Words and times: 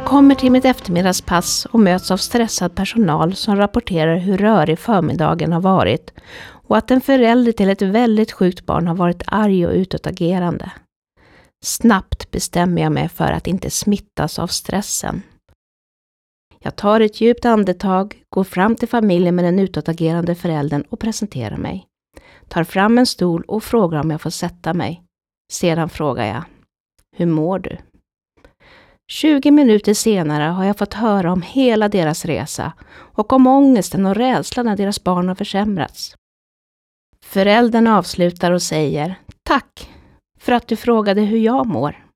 Jag 0.00 0.08
kommer 0.08 0.34
till 0.34 0.52
mitt 0.52 0.64
eftermiddagspass 0.64 1.66
och 1.66 1.80
möts 1.80 2.10
av 2.10 2.16
stressad 2.16 2.74
personal 2.74 3.34
som 3.34 3.56
rapporterar 3.56 4.16
hur 4.16 4.38
rörig 4.38 4.78
förmiddagen 4.78 5.52
har 5.52 5.60
varit 5.60 6.12
och 6.42 6.76
att 6.76 6.90
en 6.90 7.00
förälder 7.00 7.52
till 7.52 7.70
ett 7.70 7.82
väldigt 7.82 8.32
sjukt 8.32 8.66
barn 8.66 8.86
har 8.86 8.94
varit 8.94 9.22
arg 9.26 9.66
och 9.66 9.72
utåtagerande. 9.72 10.72
Snabbt 11.64 12.30
bestämmer 12.30 12.82
jag 12.82 12.92
mig 12.92 13.08
för 13.08 13.32
att 13.32 13.46
inte 13.46 13.70
smittas 13.70 14.38
av 14.38 14.46
stressen. 14.46 15.22
Jag 16.58 16.76
tar 16.76 17.00
ett 17.00 17.20
djupt 17.20 17.44
andetag, 17.44 18.22
går 18.28 18.44
fram 18.44 18.76
till 18.76 18.88
familjen 18.88 19.34
med 19.34 19.44
den 19.44 19.58
utåtagerande 19.58 20.34
föräldern 20.34 20.84
och 20.88 21.00
presenterar 21.00 21.56
mig. 21.56 21.86
Tar 22.48 22.64
fram 22.64 22.98
en 22.98 23.06
stol 23.06 23.42
och 23.42 23.62
frågar 23.64 24.00
om 24.00 24.10
jag 24.10 24.20
får 24.20 24.30
sätta 24.30 24.74
mig. 24.74 25.02
Sedan 25.52 25.88
frågar 25.88 26.26
jag, 26.26 26.42
hur 27.16 27.26
mår 27.26 27.58
du? 27.58 27.76
20 29.10 29.50
minuter 29.50 29.94
senare 29.94 30.44
har 30.44 30.64
jag 30.64 30.78
fått 30.78 30.94
höra 30.94 31.32
om 31.32 31.42
hela 31.42 31.88
deras 31.88 32.24
resa 32.24 32.72
och 32.90 33.32
om 33.32 33.46
ångesten 33.46 34.06
och 34.06 34.14
rädslan 34.14 34.66
när 34.66 34.76
deras 34.76 35.04
barn 35.04 35.28
har 35.28 35.34
försämrats. 35.34 36.14
Föräldern 37.24 37.86
avslutar 37.86 38.52
och 38.52 38.62
säger 38.62 39.14
Tack 39.42 39.90
för 40.38 40.52
att 40.52 40.68
du 40.68 40.76
frågade 40.76 41.20
hur 41.20 41.38
jag 41.38 41.66
mår. 41.66 42.06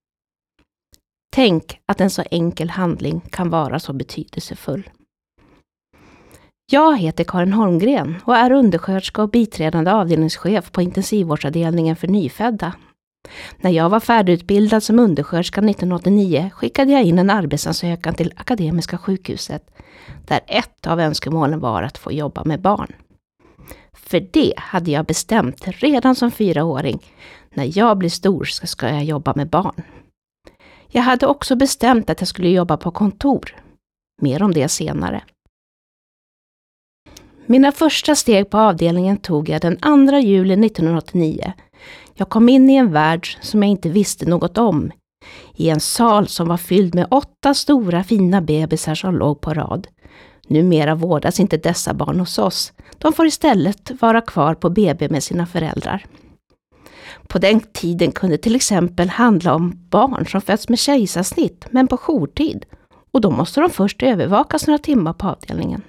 Tänk 1.33 1.81
att 1.87 2.01
en 2.01 2.11
så 2.11 2.23
enkel 2.31 2.71
handling 2.71 3.21
kan 3.21 3.51
vara 3.51 3.81
så 3.81 3.93
betydelsefull. 3.93 4.91
Jag 6.73 6.99
heter 6.99 7.25
Karin 7.25 7.53
Holmgren 7.53 8.17
och 8.25 8.37
är 8.37 8.53
undersköterska 8.53 9.23
och 9.23 9.31
biträdande 9.31 9.91
avdelningschef 9.91 10.73
på 10.73 10.83
intensivvårdsavdelningen 10.83 11.97
för 11.97 12.09
nyfödda. 12.09 12.75
När 13.57 13.71
jag 13.71 13.89
var 13.89 14.01
färdigutbildad 14.01 14.83
som 14.83 14.99
undersköterska 14.99 15.61
1989 15.61 16.51
skickade 16.55 16.93
jag 16.93 17.03
in 17.03 17.19
en 17.19 17.31
arbetsansökan 17.31 18.15
till 18.15 18.33
Akademiska 18.37 18.99
sjukhuset, 18.99 19.71
där 20.27 20.41
ett 20.47 20.87
av 20.87 21.01
önskemålen 21.01 21.61
var 21.61 21.83
att 21.83 21.99
få 21.99 22.13
jobba 22.13 22.45
med 22.45 22.61
barn. 22.61 22.93
För 23.93 24.29
det 24.33 24.55
hade 24.57 24.91
jag 24.91 25.07
bestämt 25.07 25.63
redan 25.67 26.15
som 26.15 26.31
fyraåring. 26.31 27.03
När 27.55 27.79
jag 27.79 27.99
blir 27.99 28.11
stor 28.11 28.45
så 28.45 28.67
ska 28.67 28.89
jag 28.89 29.05
jobba 29.05 29.33
med 29.37 29.49
barn. 29.49 29.83
Jag 30.89 31.03
hade 31.03 31.27
också 31.27 31.57
bestämt 31.57 32.11
att 32.11 32.21
jag 32.21 32.29
skulle 32.29 32.49
jobba 32.49 32.77
på 32.77 32.91
kontor. 32.91 33.57
Mer 34.23 34.43
om 34.43 34.55
det 34.55 34.69
senare. 34.69 35.23
Mina 37.47 37.73
första 37.73 38.15
steg 38.15 38.51
på 38.51 38.59
avdelningen 38.59 39.17
tog 39.17 39.49
jag 39.49 39.61
den 39.61 39.77
2 40.11 40.19
juli 40.19 40.67
1989. 40.67 41.53
Jag 42.15 42.29
kom 42.29 42.49
in 42.49 42.71
i 42.71 42.75
en 42.75 42.93
värld 42.93 43.37
som 43.41 43.63
jag 43.63 43.71
inte 43.71 43.89
visste 43.89 44.27
något 44.27 44.59
om. 44.59 44.91
I 45.57 45.69
en 45.69 45.81
sal 45.81 46.29
som 46.29 46.49
var 46.49 46.57
fylld 46.57 46.95
med 46.95 47.07
åtta 47.11 47.55
stora 47.55 48.05
fina 48.05 48.41
bebisar 48.41 48.95
som 48.95 49.17
låg 49.17 49.41
på 49.41 49.55
rad. 49.55 49.87
Numera 50.49 50.95
vårdas 50.95 51.41
inte 51.41 51.57
dessa 51.57 51.95
barn 51.95 52.21
hos 52.21 52.39
oss. 52.39 52.73
De 52.99 53.13
får 53.13 53.27
istället 53.27 53.91
vara 54.03 54.21
kvar 54.21 54.55
på 54.55 54.71
BB 54.71 55.09
med 55.09 55.23
sina 55.23 55.47
föräldrar. 55.47 56.05
På 57.29 57.39
den 57.39 57.61
tiden 57.61 58.13
kunde 58.13 58.37
det 58.37 58.43
till 58.43 58.57
exempel 58.57 59.09
handla 59.09 59.55
om 59.55 59.87
barn 59.91 60.27
som 60.27 60.41
fötts 60.41 60.69
med 60.69 60.79
kejsarsnitt, 60.79 61.67
men 61.71 61.89
på 61.89 61.97
jourtid. 61.97 62.67
Och 63.11 63.21
då 63.21 63.31
måste 63.31 63.61
de 63.61 63.71
först 63.71 64.03
övervakas 64.03 64.67
några 64.67 64.79
timmar 64.79 65.13
på 65.13 65.27
avdelningen. 65.27 65.83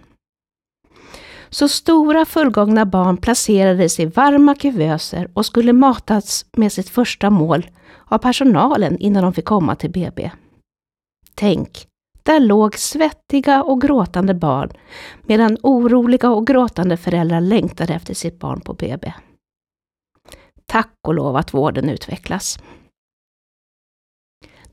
Så 1.55 1.67
stora 1.67 2.25
fullgångna 2.25 2.85
barn 2.85 3.17
placerades 3.17 3.99
i 3.99 4.05
varma 4.05 4.55
kuvöser 4.55 5.29
och 5.33 5.45
skulle 5.45 5.73
matas 5.73 6.45
med 6.57 6.71
sitt 6.71 6.89
första 6.89 7.29
mål 7.29 7.69
av 8.05 8.17
personalen 8.17 8.97
innan 8.97 9.23
de 9.23 9.33
fick 9.33 9.45
komma 9.45 9.75
till 9.75 9.91
BB. 9.91 10.31
Tänk, 11.35 11.87
där 12.23 12.39
låg 12.39 12.75
svettiga 12.77 13.63
och 13.63 13.81
gråtande 13.81 14.33
barn 14.33 14.69
medan 15.21 15.57
oroliga 15.63 16.29
och 16.29 16.47
gråtande 16.47 16.97
föräldrar 16.97 17.41
längtade 17.41 17.93
efter 17.93 18.13
sitt 18.13 18.39
barn 18.39 18.61
på 18.61 18.73
BB. 18.73 19.13
Tack 20.65 20.93
och 21.07 21.13
lov 21.13 21.35
att 21.35 21.53
vården 21.53 21.89
utvecklas. 21.89 22.59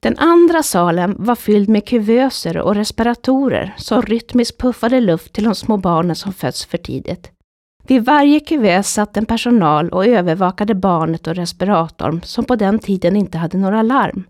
Den 0.02 0.18
andra 0.18 0.62
salen 0.62 1.16
var 1.18 1.34
fylld 1.34 1.68
med 1.68 1.86
kuvöser 1.86 2.58
och 2.58 2.74
respiratorer 2.74 3.74
som 3.76 4.02
rytmiskt 4.02 4.58
puffade 4.58 5.00
luft 5.00 5.32
till 5.32 5.44
de 5.44 5.54
små 5.54 5.76
barnen 5.76 6.16
som 6.16 6.32
fötts 6.32 6.64
för 6.64 6.78
tidigt. 6.78 7.30
Vid 7.86 8.04
varje 8.04 8.40
kuvös 8.40 8.92
satt 8.92 9.16
en 9.16 9.26
personal 9.26 9.88
och 9.88 10.06
övervakade 10.06 10.74
barnet 10.74 11.26
och 11.26 11.34
respiratorn 11.34 12.22
som 12.22 12.44
på 12.44 12.56
den 12.56 12.78
tiden 12.78 13.16
inte 13.16 13.38
hade 13.38 13.58
några 13.58 13.82
larm. 13.82 14.24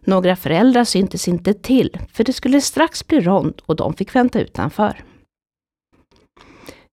Några 0.00 0.36
föräldrar 0.36 0.84
syntes 0.84 1.28
inte 1.28 1.54
till, 1.54 1.98
för 2.12 2.24
det 2.24 2.32
skulle 2.32 2.60
strax 2.60 3.06
bli 3.06 3.20
rond 3.20 3.54
och 3.66 3.76
de 3.76 3.94
fick 3.94 4.14
vänta 4.14 4.40
utanför. 4.40 5.04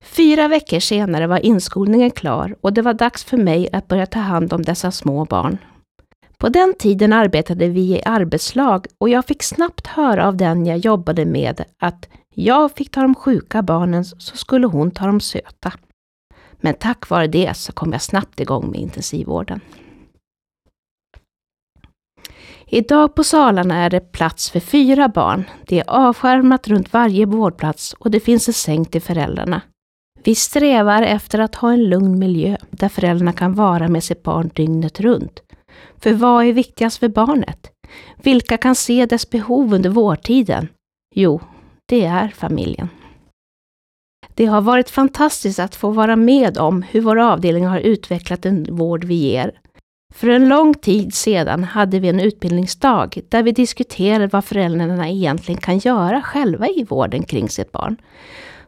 Fyra 0.04 0.48
veckor 0.48 0.80
senare 0.80 1.28
var 1.28 1.46
inskolningen 1.46 2.12
klar 2.12 2.56
och 2.62 2.74
det 2.74 2.82
var 2.82 2.94
dags 2.94 3.24
för 3.24 3.38
mig 3.38 3.70
att 3.74 3.88
börja 3.88 4.06
ta 4.06 4.20
hand 4.20 4.54
om 4.54 4.62
dessa 4.62 4.92
små 4.92 5.26
barn. 5.26 5.58
På 6.42 6.50
den 6.50 6.74
tiden 6.80 7.14
arbetade 7.14 7.68
vi 7.68 7.82
i 7.82 8.02
arbetslag 8.06 8.86
och 8.98 9.10
jag 9.10 9.26
fick 9.26 9.44
snabbt 9.44 9.88
höra 9.88 10.28
av 10.28 10.38
den 10.38 10.66
jag 10.66 10.78
jobbade 10.78 11.26
med 11.26 11.64
att 11.80 12.10
jag 12.36 12.72
fick 12.72 12.92
ta 12.92 13.02
de 13.02 13.16
sjuka 13.16 13.62
barnen 13.62 14.06
så 14.06 14.38
skulle 14.38 14.68
hon 14.68 14.92
ta 14.92 15.06
de 15.06 15.20
söta. 15.20 15.74
Men 16.58 16.74
tack 16.74 17.10
vare 17.10 17.28
det 17.28 17.58
så 17.58 17.72
kom 17.72 17.92
jag 17.92 18.02
snabbt 18.02 18.40
igång 18.40 18.72
med 18.72 18.80
intensivvården. 18.80 19.60
Idag 22.68 23.16
på 23.16 23.24
salarna 23.24 23.76
är 23.76 23.90
det 23.90 24.12
plats 24.12 24.50
för 24.50 24.60
fyra 24.60 25.08
barn. 25.08 25.44
Det 25.68 25.80
är 25.80 25.90
avskärmat 25.90 26.68
runt 26.68 26.94
varje 26.94 27.26
vårdplats 27.26 27.94
och 27.94 28.12
det 28.12 28.20
finns 28.20 28.48
en 28.48 28.54
säng 28.54 28.86
till 28.86 29.02
föräldrarna. 29.02 29.62
Vi 30.24 30.36
strävar 30.36 31.02
efter 31.02 31.40
att 31.40 31.56
ha 31.56 31.72
en 31.72 31.90
lugn 31.90 32.20
miljö 32.20 32.58
där 32.70 32.90
föräldrarna 32.90 33.34
kan 33.34 33.54
vara 33.54 33.88
med 33.88 34.04
sitt 34.04 34.24
barn 34.24 34.50
dygnet 34.54 35.00
runt. 35.00 35.42
För 35.98 36.14
vad 36.14 36.46
är 36.46 36.54
viktigast 36.54 36.98
för 36.98 37.08
barnet? 37.08 37.72
Vilka 38.18 38.58
kan 38.58 38.76
se 38.76 39.06
dess 39.06 39.30
behov 39.30 39.74
under 39.74 39.90
vårdtiden? 39.90 40.68
Jo, 41.16 41.42
det 41.86 42.06
är 42.06 42.28
familjen. 42.28 42.90
Det 44.34 44.46
har 44.46 44.62
varit 44.62 44.90
fantastiskt 44.90 45.60
att 45.60 45.76
få 45.76 45.90
vara 45.92 46.16
med 46.16 46.58
om 46.58 46.82
hur 46.82 47.02
vår 47.02 47.20
avdelning 47.20 47.66
har 47.66 47.80
utvecklat 47.80 48.42
den 48.42 48.76
vård 48.76 49.04
vi 49.04 49.16
ger. 49.16 49.52
För 50.14 50.30
en 50.30 50.50
lång 50.50 50.74
tid 50.74 51.14
sedan 51.14 51.64
hade 51.64 52.00
vi 52.00 52.08
en 52.08 52.20
utbildningsdag 52.20 53.22
där 53.30 53.44
vi 53.44 53.52
diskuterade 53.52 54.28
vad 54.28 54.46
föräldrarna 54.46 55.10
egentligen 55.10 55.62
kan 55.62 55.78
göra 55.78 56.22
själva 56.22 56.68
i 56.68 56.84
vården 56.84 57.24
kring 57.24 57.50
sitt 57.50 57.72
barn. 57.72 57.98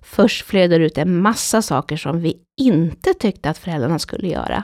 Först 0.01 0.45
flög 0.45 0.69
det 0.69 0.75
ut 0.75 0.97
en 0.97 1.21
massa 1.21 1.61
saker 1.61 1.97
som 1.97 2.21
vi 2.21 2.37
inte 2.61 3.13
tyckte 3.13 3.49
att 3.49 3.57
föräldrarna 3.57 3.99
skulle 3.99 4.27
göra. 4.27 4.63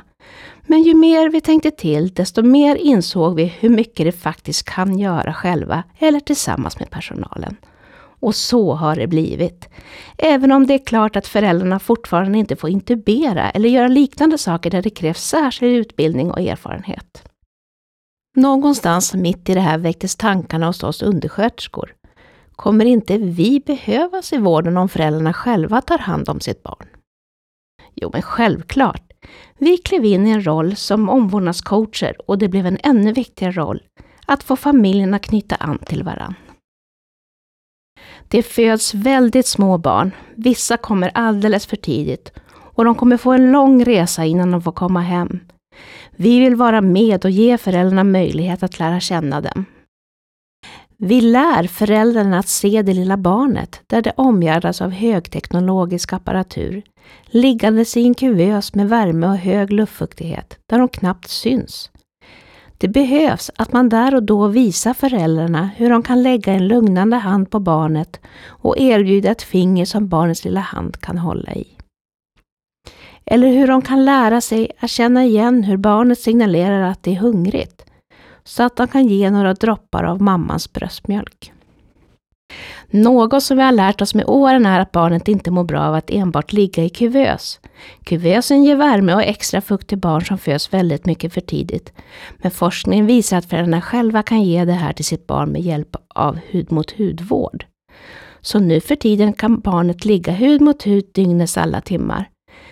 Men 0.70 0.84
ju 0.84 0.94
mer 0.94 1.30
vi 1.30 1.42
tänkte 1.42 1.72
till, 1.72 2.14
desto 2.14 2.44
mer 2.44 2.76
insåg 2.76 3.36
vi 3.36 3.46
hur 3.46 3.70
mycket 3.70 4.06
de 4.06 4.12
faktiskt 4.12 4.64
kan 4.64 5.00
göra 5.00 5.34
själva 5.34 5.84
eller 6.00 6.20
tillsammans 6.20 6.80
med 6.80 6.90
personalen. 6.90 7.56
Och 8.20 8.36
så 8.36 8.74
har 8.74 8.96
det 8.96 9.08
blivit. 9.08 9.70
Även 10.18 10.52
om 10.52 10.68
det 10.68 10.74
är 10.74 10.86
klart 10.86 11.16
att 11.16 11.28
föräldrarna 11.28 11.80
fortfarande 11.80 12.38
inte 12.38 12.56
får 12.56 12.70
intubera 12.70 13.50
eller 13.50 13.70
göra 13.70 13.88
liknande 13.88 14.38
saker 14.38 14.70
där 14.70 14.82
det 14.82 14.90
krävs 14.90 15.24
särskild 15.24 15.76
utbildning 15.76 16.32
och 16.32 16.42
erfarenhet. 16.42 17.24
Någonstans 18.36 19.14
mitt 19.14 19.50
i 19.50 19.54
det 19.54 19.60
här 19.60 19.78
väcktes 19.78 20.16
tankarna 20.16 20.68
hos 20.68 20.84
oss 20.84 21.02
undersköterskor. 21.02 21.96
Kommer 22.52 22.86
inte 22.86 23.18
vi 23.18 23.60
behövas 23.60 24.34
i 24.34 24.38
vården 24.38 24.78
om 24.78 24.90
föräldrarna 24.90 25.34
själva 25.34 25.82
tar 25.82 25.98
hand 25.98 26.30
om 26.30 26.40
sitt 26.40 26.64
barn? 26.64 26.88
Jo, 27.96 28.10
men 28.14 28.22
självklart. 28.22 29.07
Vi 29.58 29.78
klev 29.78 30.06
in 30.06 30.28
i 30.28 30.30
en 30.30 30.46
roll 30.46 30.76
som 30.76 31.10
omvårdnadscoacher 31.10 32.16
och 32.26 32.38
det 32.38 32.48
blev 32.48 32.66
en 32.66 32.78
ännu 32.84 33.14
viktigare 33.14 33.52
roll, 33.54 33.84
att 34.26 34.44
få 34.44 34.56
familjen 34.56 35.14
att 35.14 35.22
knyta 35.22 35.56
an 35.56 35.78
till 35.86 36.04
varann. 36.04 36.36
Det 38.28 38.44
föds 38.44 38.94
väldigt 38.94 39.48
små 39.48 39.78
barn, 39.78 40.12
vissa 40.36 40.78
kommer 40.78 41.12
alldeles 41.14 41.66
för 41.66 41.78
tidigt 41.78 42.32
och 42.50 42.86
de 42.86 42.96
kommer 42.96 43.18
få 43.18 43.32
en 43.32 43.52
lång 43.52 43.84
resa 43.84 44.26
innan 44.26 44.52
de 44.52 44.62
får 44.62 44.72
komma 44.72 45.02
hem. 45.02 45.40
Vi 46.16 46.40
vill 46.40 46.56
vara 46.56 46.82
med 46.82 47.26
och 47.26 47.32
ge 47.32 47.58
föräldrarna 47.58 48.04
möjlighet 48.04 48.64
att 48.64 48.80
lära 48.80 49.00
känna 49.00 49.42
dem. 49.42 49.66
Vi 51.00 51.22
lär 51.22 51.64
föräldrarna 51.64 52.40
att 52.40 52.48
se 52.48 52.82
det 52.82 52.94
lilla 52.94 53.18
barnet 53.18 53.82
där 53.88 54.02
det 54.02 54.14
omgärdas 54.18 54.82
av 54.82 54.92
högteknologisk 54.92 56.14
apparatur, 56.14 56.84
liggandes 57.26 57.98
i 57.98 58.04
en 58.04 58.14
kuvös 58.14 58.76
med 58.76 58.90
värme 58.90 59.28
och 59.28 59.38
hög 59.38 59.74
luftfuktighet 59.74 60.58
där 60.70 60.80
de 60.80 60.90
knappt 60.90 61.30
syns. 61.30 61.92
Det 62.78 62.88
behövs 62.88 63.52
att 63.56 63.74
man 63.74 63.90
där 63.90 64.16
och 64.16 64.24
då 64.24 64.48
visar 64.48 64.94
föräldrarna 64.94 65.70
hur 65.76 65.90
de 65.90 66.04
kan 66.04 66.24
lägga 66.24 66.54
en 66.54 66.68
lugnande 66.68 67.18
hand 67.18 67.50
på 67.50 67.60
barnet 67.60 68.20
och 68.46 68.78
erbjuda 68.78 69.32
ett 69.32 69.42
finger 69.42 69.86
som 69.86 70.08
barnets 70.08 70.46
lilla 70.46 70.60
hand 70.60 71.02
kan 71.02 71.18
hålla 71.18 71.54
i. 71.56 71.68
Eller 73.26 73.48
hur 73.48 73.68
de 73.68 73.82
kan 73.82 74.06
lära 74.06 74.42
sig 74.42 74.72
att 74.80 74.90
känna 74.90 75.26
igen 75.26 75.64
hur 75.64 75.78
barnet 75.78 76.20
signalerar 76.20 76.82
att 76.82 77.04
det 77.04 77.12
är 77.12 77.20
hungrigt 77.20 77.87
så 78.48 78.64
att 78.64 78.76
de 78.76 78.88
kan 78.88 79.08
ge 79.08 79.30
några 79.30 79.54
droppar 79.54 80.04
av 80.04 80.22
mammans 80.22 80.74
bröstmjölk. 80.74 81.54
Något 82.90 83.44
som 83.44 83.58
vi 83.58 83.64
har 83.64 83.72
lärt 83.72 84.02
oss 84.02 84.16
med 84.16 84.26
åren 84.28 84.66
är 84.66 84.80
att 84.80 84.92
barnet 84.92 85.28
inte 85.28 85.52
mår 85.52 85.64
bra 85.64 85.82
av 85.82 85.96
att 85.96 86.10
enbart 86.10 86.54
ligga 86.54 86.84
i 86.84 86.90
kuvös. 86.90 87.60
Kuvösen 88.04 88.64
ger 88.64 88.76
värme 88.76 89.14
och 89.14 89.24
extra 89.24 89.62
fukt 89.62 89.88
till 89.88 89.98
barn 89.98 90.26
som 90.26 90.38
föds 90.38 90.74
väldigt 90.74 91.06
mycket 91.06 91.34
för 91.34 91.42
tidigt. 91.42 91.94
Men 92.38 92.52
forskningen 92.52 93.06
visar 93.06 93.38
att 93.38 93.50
föräldrarna 93.50 93.82
själva 93.82 94.24
kan 94.24 94.44
ge 94.44 94.66
det 94.66 94.74
här 94.74 94.94
till 94.94 95.06
sitt 95.06 95.28
barn 95.28 95.50
med 95.50 95.62
hjälp 95.62 95.96
av 96.16 96.40
hud 96.50 96.72
mot 96.72 96.92
hudvård. 96.92 97.66
Så 98.42 98.60
nu 98.60 98.82
för 98.82 98.96
tiden 98.96 99.34
kan 99.34 99.60
barnet 99.60 100.06
ligga 100.06 100.34
hud 100.34 100.62
mot 100.62 100.88
hud 100.88 101.06
dygnets 101.14 101.58
alla 101.58 101.82
timmar. 101.82 102.30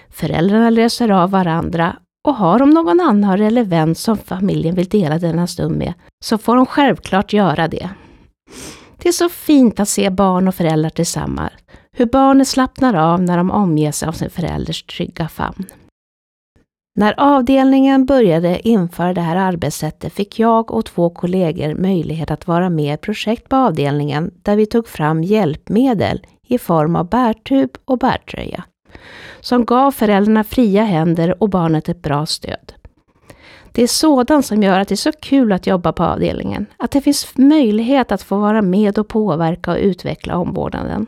Föräldrarna 0.10 0.70
löser 0.70 1.10
av 1.10 1.32
varandra 1.32 1.96
och 2.26 2.36
har 2.36 2.60
de 2.60 2.70
någon 2.70 3.00
anhörig 3.00 3.48
eller 3.48 3.64
vän 3.64 3.96
som 3.96 4.18
familjen 4.18 4.76
vill 4.76 4.90
dela 4.90 5.20
denna 5.20 5.48
stund 5.48 5.78
med, 5.78 5.94
så 6.24 6.38
får 6.38 6.56
de 6.56 6.66
självklart 6.66 7.34
göra 7.34 7.68
det. 7.68 7.90
Det 8.98 9.10
är 9.10 9.14
så 9.14 9.30
fint 9.30 9.80
att 9.80 9.90
se 9.90 10.10
barn 10.10 10.48
och 10.48 10.56
föräldrar 10.56 10.90
tillsammans. 10.90 11.52
Hur 11.92 12.06
barnet 12.06 12.48
slappnar 12.48 12.94
av 12.94 13.22
när 13.22 13.38
de 13.38 13.52
omges 13.52 14.04
av 14.04 14.12
sin 14.12 14.30
förälders 14.30 14.84
trygga 14.84 15.28
famn. 15.28 15.66
När 17.00 17.14
avdelningen 17.18 18.06
började 18.06 18.68
införa 18.68 19.14
det 19.14 19.22
här 19.22 19.36
arbetssättet 19.36 20.14
fick 20.14 20.40
jag 20.40 20.72
och 20.72 20.86
två 20.86 21.10
kollegor 21.10 21.76
möjlighet 21.76 22.32
att 22.32 22.48
vara 22.48 22.70
med 22.70 22.86
i 22.86 22.90
ett 22.90 23.02
projekt 23.02 23.50
på 23.50 23.56
avdelningen 23.56 24.32
där 24.44 24.56
vi 24.56 24.66
tog 24.66 24.88
fram 24.88 25.24
hjälpmedel 25.24 26.26
i 26.48 26.58
form 26.58 26.96
av 26.96 27.10
bärtub 27.10 27.70
och 27.86 27.98
bärtröja 27.98 28.64
som 29.40 29.66
gav 29.66 29.92
föräldrarna 29.92 30.44
fria 30.44 30.84
händer 30.84 31.44
och 31.44 31.50
barnet 31.50 31.90
ett 31.90 32.02
bra 32.02 32.26
stöd. 32.26 32.74
Det 33.72 33.84
är 33.84 33.88
sådant 33.88 34.46
som 34.46 34.64
gör 34.64 34.80
att 34.80 34.88
det 34.88 34.94
är 34.94 35.12
så 35.12 35.12
kul 35.12 35.52
att 35.52 35.68
jobba 35.68 35.94
på 35.94 36.04
avdelningen. 36.04 36.66
Att 36.78 36.92
det 36.92 37.02
finns 37.02 37.38
möjlighet 37.38 38.12
att 38.12 38.22
få 38.22 38.38
vara 38.38 38.62
med 38.62 38.98
och 38.98 39.08
påverka 39.08 39.72
och 39.72 39.78
utveckla 39.78 40.38
omvårdnaden. 40.38 41.08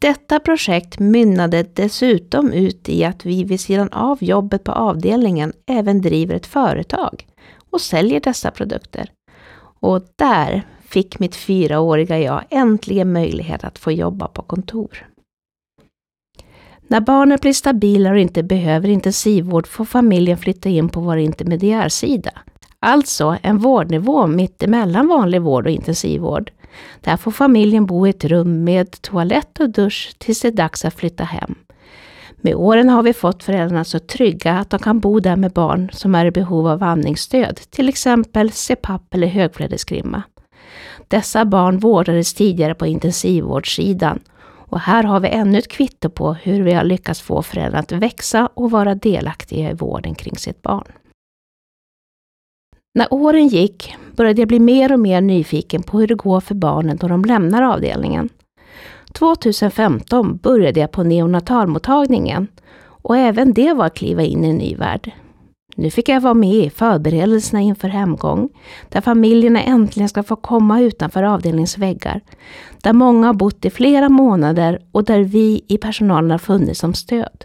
Detta 0.00 0.40
projekt 0.40 0.98
mynnade 0.98 1.62
dessutom 1.62 2.52
ut 2.52 2.88
i 2.88 3.04
att 3.04 3.26
vi 3.26 3.44
vid 3.44 3.60
sidan 3.60 3.88
av 3.92 4.24
jobbet 4.24 4.64
på 4.64 4.72
avdelningen 4.72 5.52
även 5.66 6.00
driver 6.00 6.34
ett 6.34 6.46
företag 6.46 7.26
och 7.70 7.80
säljer 7.80 8.20
dessa 8.20 8.50
produkter. 8.50 9.10
Och 9.80 10.02
där 10.16 10.62
fick 10.84 11.18
mitt 11.18 11.34
fyraåriga 11.36 12.18
jag 12.18 12.44
äntligen 12.50 13.12
möjlighet 13.12 13.64
att 13.64 13.78
få 13.78 13.92
jobba 13.92 14.28
på 14.28 14.42
kontor. 14.42 15.11
När 16.92 17.00
barnet 17.00 17.40
blir 17.40 17.52
stabilare 17.52 18.14
och 18.14 18.20
inte 18.20 18.42
behöver 18.42 18.88
intensivvård 18.88 19.66
får 19.66 19.84
familjen 19.84 20.38
flytta 20.38 20.68
in 20.68 20.88
på 20.88 21.00
vår 21.00 21.18
intermediärsida. 21.18 22.30
Alltså 22.80 23.36
en 23.42 23.58
vårdnivå 23.58 24.26
mitt 24.26 24.62
emellan 24.62 25.08
vanlig 25.08 25.42
vård 25.42 25.66
och 25.66 25.72
intensivvård. 25.72 26.50
Där 27.00 27.16
får 27.16 27.30
familjen 27.30 27.86
bo 27.86 28.06
i 28.06 28.10
ett 28.10 28.24
rum 28.24 28.64
med 28.64 29.02
toalett 29.02 29.60
och 29.60 29.70
dusch 29.70 30.14
tills 30.18 30.40
det 30.40 30.48
är 30.48 30.52
dags 30.52 30.84
att 30.84 30.94
flytta 30.94 31.24
hem. 31.24 31.54
Med 32.36 32.54
åren 32.54 32.88
har 32.88 33.02
vi 33.02 33.12
fått 33.12 33.42
föräldrarna 33.42 33.84
så 33.84 33.98
trygga 33.98 34.58
att 34.58 34.70
de 34.70 34.78
kan 34.78 35.00
bo 35.00 35.20
där 35.20 35.36
med 35.36 35.52
barn 35.52 35.90
som 35.92 36.14
är 36.14 36.26
i 36.26 36.30
behov 36.30 36.68
av 36.68 36.82
andningsstöd, 36.82 37.60
till 37.70 37.88
exempel 37.88 38.50
CPAP 38.50 39.14
eller 39.14 39.26
högflödesgrimma. 39.26 40.22
Dessa 41.08 41.44
barn 41.44 41.78
vårdades 41.78 42.34
tidigare 42.34 42.74
på 42.74 42.86
intensivvårdssidan 42.86 44.20
och 44.72 44.80
här 44.80 45.02
har 45.02 45.20
vi 45.20 45.28
ännu 45.28 45.58
ett 45.58 45.68
kvitto 45.68 46.10
på 46.10 46.32
hur 46.32 46.62
vi 46.62 46.72
har 46.72 46.84
lyckats 46.84 47.20
få 47.20 47.42
föräldrar 47.42 47.80
att 47.80 47.92
växa 47.92 48.48
och 48.54 48.70
vara 48.70 48.94
delaktiga 48.94 49.70
i 49.70 49.74
vården 49.74 50.14
kring 50.14 50.36
sitt 50.36 50.62
barn. 50.62 50.92
När 52.94 53.14
åren 53.14 53.48
gick 53.48 53.96
började 54.16 54.40
jag 54.40 54.48
bli 54.48 54.58
mer 54.58 54.92
och 54.92 55.00
mer 55.00 55.20
nyfiken 55.20 55.82
på 55.82 56.00
hur 56.00 56.06
det 56.06 56.14
går 56.14 56.40
för 56.40 56.54
barnen 56.54 56.96
då 56.96 57.08
de 57.08 57.24
lämnar 57.24 57.62
avdelningen. 57.62 58.28
2015 59.12 60.36
började 60.36 60.80
jag 60.80 60.90
på 60.90 61.02
neonatalmottagningen 61.02 62.48
och 62.84 63.16
även 63.16 63.52
det 63.52 63.72
var 63.72 63.86
att 63.86 63.96
kliva 63.96 64.22
in 64.22 64.44
i 64.44 64.48
en 64.48 64.56
ny 64.56 64.76
värld. 64.76 65.10
Nu 65.76 65.90
fick 65.90 66.08
jag 66.08 66.20
vara 66.20 66.34
med 66.34 66.54
i 66.54 66.70
förberedelserna 66.70 67.60
inför 67.60 67.88
hemgång, 67.88 68.48
där 68.88 69.00
familjerna 69.00 69.62
äntligen 69.62 70.08
ska 70.08 70.22
få 70.22 70.36
komma 70.36 70.80
utanför 70.80 71.22
avdelningens 71.22 71.78
väggar, 71.78 72.20
där 72.82 72.92
många 72.92 73.26
har 73.26 73.34
bott 73.34 73.64
i 73.64 73.70
flera 73.70 74.08
månader 74.08 74.82
och 74.92 75.04
där 75.04 75.20
vi 75.20 75.64
i 75.68 75.78
personalen 75.78 76.30
har 76.30 76.38
funnits 76.38 76.80
som 76.80 76.94
stöd. 76.94 77.44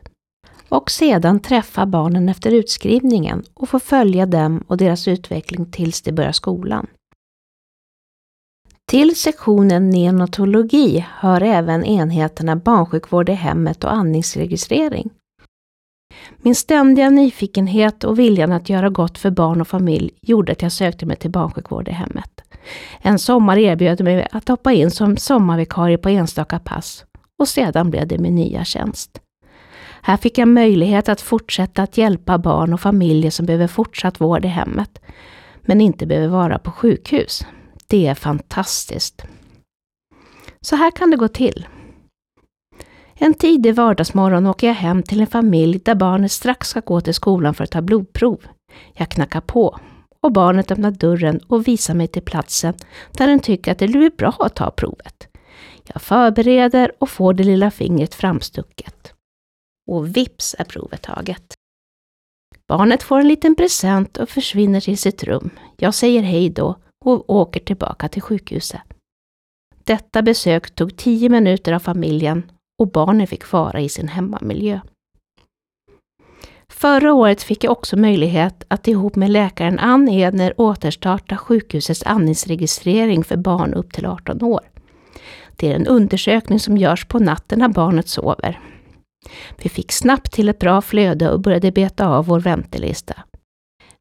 Och 0.69 0.91
sedan 0.91 1.39
träffa 1.39 1.85
barnen 1.85 2.29
efter 2.29 2.51
utskrivningen 2.51 3.43
och 3.53 3.69
få 3.69 3.79
följa 3.79 4.25
dem 4.25 4.63
och 4.67 4.77
deras 4.77 5.07
utveckling 5.07 5.71
tills 5.71 6.01
de 6.01 6.11
börjar 6.11 6.31
skolan. 6.31 6.87
Till 8.89 9.15
sektionen 9.15 9.89
neonatologi 9.89 11.05
hör 11.19 11.41
även 11.41 11.85
enheterna 11.85 12.55
barnsjukvård 12.55 13.29
i 13.29 13.33
hemmet 13.33 13.83
och 13.83 13.93
andningsregistrering. 13.93 15.09
Min 16.41 16.55
ständiga 16.55 17.09
nyfikenhet 17.09 18.03
och 18.03 18.19
viljan 18.19 18.51
att 18.51 18.69
göra 18.69 18.89
gott 18.89 19.17
för 19.17 19.31
barn 19.31 19.61
och 19.61 19.67
familj 19.67 20.11
gjorde 20.21 20.51
att 20.51 20.61
jag 20.61 20.71
sökte 20.71 21.05
mig 21.05 21.15
till 21.15 21.31
barnsjukvård 21.31 21.87
i 21.87 21.91
hemmet. 21.91 22.41
En 23.01 23.19
sommar 23.19 23.57
erbjöd 23.57 24.03
mig 24.03 24.27
att 24.31 24.47
hoppa 24.47 24.73
in 24.73 24.91
som 24.91 25.17
sommarvikarie 25.17 25.97
på 25.97 26.09
enstaka 26.09 26.59
pass 26.59 27.05
och 27.39 27.47
sedan 27.47 27.89
blev 27.89 28.07
det 28.07 28.17
min 28.17 28.35
nya 28.35 28.63
tjänst. 28.65 29.21
Här 30.01 30.17
fick 30.17 30.37
jag 30.37 30.47
möjlighet 30.47 31.09
att 31.09 31.21
fortsätta 31.21 31.83
att 31.83 31.97
hjälpa 31.97 32.37
barn 32.37 32.73
och 32.73 32.81
familjer 32.81 33.31
som 33.31 33.45
behöver 33.45 33.67
fortsatt 33.67 34.21
vård 34.21 34.45
i 34.45 34.47
hemmet, 34.47 35.01
men 35.61 35.81
inte 35.81 36.05
behöver 36.05 36.27
vara 36.27 36.59
på 36.59 36.71
sjukhus. 36.71 37.45
Det 37.87 38.07
är 38.07 38.15
fantastiskt. 38.15 39.25
Så 40.61 40.75
här 40.75 40.91
kan 40.91 41.11
det 41.11 41.17
gå 41.17 41.27
till. 41.27 41.67
En 43.19 43.33
tidig 43.33 43.75
vardagsmorgon 43.75 44.47
åker 44.47 44.67
jag 44.67 44.73
hem 44.73 45.03
till 45.03 45.21
en 45.21 45.27
familj 45.27 45.79
där 45.79 45.95
barnet 45.95 46.31
strax 46.31 46.69
ska 46.69 46.79
gå 46.79 47.01
till 47.01 47.13
skolan 47.13 47.53
för 47.53 47.63
att 47.63 47.71
ta 47.71 47.81
blodprov. 47.81 48.45
Jag 48.93 49.09
knackar 49.09 49.41
på 49.41 49.79
och 50.19 50.31
barnet 50.31 50.71
öppnar 50.71 50.91
dörren 50.91 51.39
och 51.47 51.67
visar 51.67 51.93
mig 51.93 52.07
till 52.07 52.21
platsen 52.21 52.73
där 53.11 53.27
den 53.27 53.39
tycker 53.39 53.71
att 53.71 53.79
det 53.79 53.87
blir 53.87 54.11
bra 54.17 54.35
att 54.39 54.55
ta 54.55 54.71
provet. 54.71 55.27
Jag 55.93 56.01
förbereder 56.01 56.91
och 56.99 57.09
får 57.09 57.33
det 57.33 57.43
lilla 57.43 57.71
fingret 57.71 58.15
framstucket. 58.15 59.13
Och 59.91 60.17
vips 60.17 60.55
är 60.59 60.63
provet 60.63 61.01
taget. 61.01 61.53
Barnet 62.67 63.03
får 63.03 63.19
en 63.19 63.27
liten 63.27 63.55
present 63.55 64.17
och 64.17 64.29
försvinner 64.29 64.81
till 64.81 64.97
sitt 64.97 65.23
rum. 65.23 65.49
Jag 65.77 65.93
säger 65.93 66.21
hej 66.21 66.49
då 66.49 66.75
och 67.05 67.29
åker 67.29 67.59
tillbaka 67.59 68.09
till 68.09 68.21
sjukhuset. 68.21 68.81
Detta 69.83 70.21
besök 70.21 70.75
tog 70.75 70.97
tio 70.97 71.29
minuter 71.29 71.73
av 71.73 71.79
familjen 71.79 72.51
och 72.79 72.91
barnen 72.91 73.27
fick 73.27 73.51
vara 73.51 73.81
i 73.81 73.89
sin 73.89 74.07
hemmamiljö. 74.07 74.79
Förra 76.69 77.13
året 77.13 77.43
fick 77.43 77.63
jag 77.63 77.71
också 77.71 77.97
möjlighet 77.97 78.63
att 78.67 78.87
ihop 78.87 79.15
med 79.15 79.29
läkaren 79.29 79.79
Ann 79.79 80.09
Edner 80.09 80.53
återstarta 80.57 81.37
sjukhusets 81.37 82.03
andningsregistrering 82.03 83.23
för 83.23 83.37
barn 83.37 83.73
upp 83.73 83.93
till 83.93 84.05
18 84.05 84.43
år. 84.43 84.61
Det 85.55 85.71
är 85.71 85.75
en 85.75 85.87
undersökning 85.87 86.59
som 86.59 86.77
görs 86.77 87.05
på 87.05 87.19
natten 87.19 87.59
när 87.59 87.67
barnet 87.67 88.07
sover. 88.07 88.59
Vi 89.57 89.69
fick 89.69 89.91
snabbt 89.91 90.31
till 90.31 90.49
ett 90.49 90.59
bra 90.59 90.81
flöde 90.81 91.31
och 91.31 91.39
började 91.39 91.71
beta 91.71 92.07
av 92.07 92.25
vår 92.25 92.39
väntelista. 92.39 93.15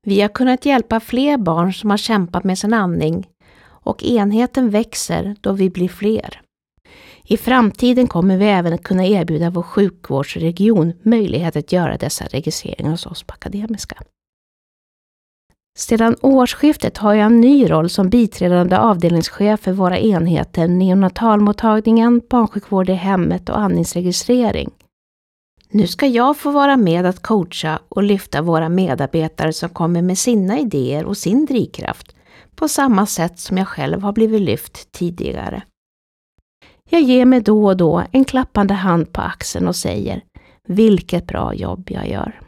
Vi 0.02 0.20
har 0.20 0.28
kunnat 0.28 0.66
hjälpa 0.66 1.00
fler 1.00 1.36
barn 1.38 1.72
som 1.72 1.90
har 1.90 1.96
kämpat 1.96 2.44
med 2.44 2.58
sin 2.58 2.72
andning 2.72 3.26
och 3.64 4.04
enheten 4.04 4.70
växer 4.70 5.36
då 5.40 5.52
vi 5.52 5.70
blir 5.70 5.88
fler. 5.88 6.40
I 7.28 7.36
framtiden 7.36 8.06
kommer 8.06 8.36
vi 8.36 8.46
även 8.46 8.72
att 8.72 8.82
kunna 8.82 9.06
erbjuda 9.06 9.50
vår 9.50 9.62
sjukvårdsregion 9.62 10.92
möjlighet 11.02 11.56
att 11.56 11.72
göra 11.72 11.96
dessa 11.96 12.24
registreringar 12.24 12.90
hos 12.90 13.06
oss 13.06 13.22
på 13.22 13.32
Akademiska. 13.32 14.02
Sedan 15.78 16.16
årsskiftet 16.20 16.98
har 16.98 17.14
jag 17.14 17.26
en 17.26 17.40
ny 17.40 17.70
roll 17.70 17.90
som 17.90 18.08
biträdande 18.08 18.76
avdelningschef 18.76 19.60
för 19.60 19.72
våra 19.72 19.98
enheter 19.98 20.68
neonatalmottagningen, 20.68 22.22
barnsjukvård 22.30 22.88
i 22.88 22.92
hemmet 22.92 23.48
och 23.48 23.58
andningsregistrering. 23.58 24.70
Nu 25.70 25.86
ska 25.86 26.06
jag 26.06 26.36
få 26.36 26.50
vara 26.50 26.76
med 26.76 27.06
att 27.06 27.22
coacha 27.22 27.80
och 27.88 28.02
lyfta 28.02 28.42
våra 28.42 28.68
medarbetare 28.68 29.52
som 29.52 29.68
kommer 29.68 30.02
med 30.02 30.18
sina 30.18 30.58
idéer 30.58 31.04
och 31.04 31.16
sin 31.16 31.46
drivkraft 31.46 32.14
på 32.54 32.68
samma 32.68 33.06
sätt 33.06 33.38
som 33.38 33.58
jag 33.58 33.68
själv 33.68 34.02
har 34.02 34.12
blivit 34.12 34.42
lyft 34.42 34.92
tidigare. 34.92 35.62
Jag 36.88 37.02
ger 37.02 37.24
mig 37.24 37.40
då 37.40 37.66
och 37.66 37.76
då 37.76 38.04
en 38.12 38.24
klappande 38.24 38.74
hand 38.74 39.12
på 39.12 39.20
axeln 39.20 39.68
och 39.68 39.76
säger 39.76 40.22
vilket 40.68 41.26
bra 41.26 41.54
jobb 41.54 41.90
jag 41.90 42.08
gör. 42.08 42.40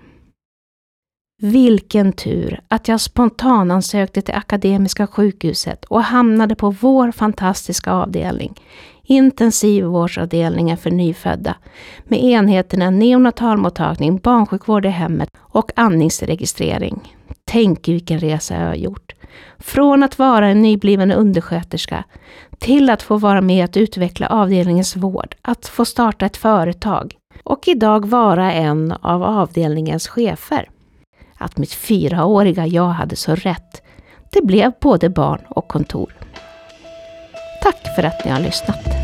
Vilken 1.42 2.12
tur 2.12 2.60
att 2.68 2.88
jag 2.88 3.00
spontanansökte 3.00 4.22
till 4.22 4.34
Akademiska 4.34 5.06
sjukhuset 5.06 5.84
och 5.84 6.02
hamnade 6.02 6.54
på 6.54 6.70
vår 6.70 7.12
fantastiska 7.12 7.92
avdelning, 7.92 8.54
intensivvårdsavdelningen 9.02 10.76
för 10.76 10.90
nyfödda, 10.90 11.56
med 12.04 12.24
enheterna 12.24 12.90
neonatalmottagning, 12.90 14.18
barnsjukvård 14.18 14.86
i 14.86 14.88
hemmet 14.88 15.30
och 15.36 15.70
andningsregistrering. 15.76 17.16
Tänk 17.44 17.88
vilken 17.88 18.20
resa 18.20 18.54
jag 18.54 18.66
har 18.66 18.74
gjort. 18.74 19.17
Från 19.58 20.02
att 20.02 20.18
vara 20.18 20.48
en 20.48 20.62
nybliven 20.62 21.12
undersköterska 21.12 22.04
till 22.58 22.90
att 22.90 23.02
få 23.02 23.16
vara 23.16 23.40
med 23.40 23.64
att 23.64 23.76
utveckla 23.76 24.26
avdelningens 24.26 24.96
vård, 24.96 25.34
att 25.42 25.66
få 25.66 25.84
starta 25.84 26.26
ett 26.26 26.36
företag 26.36 27.14
och 27.44 27.68
idag 27.68 28.06
vara 28.06 28.52
en 28.52 28.92
av 28.92 29.22
avdelningens 29.22 30.08
chefer. 30.08 30.68
Att 31.38 31.58
mitt 31.58 31.72
fyraåriga 31.72 32.66
jag 32.66 32.88
hade 32.88 33.16
så 33.16 33.34
rätt. 33.34 33.82
Det 34.32 34.42
blev 34.42 34.72
både 34.80 35.08
barn 35.08 35.40
och 35.48 35.68
kontor. 35.68 36.14
Tack 37.62 37.94
för 37.96 38.02
att 38.02 38.24
ni 38.24 38.30
har 38.30 38.40
lyssnat. 38.40 38.97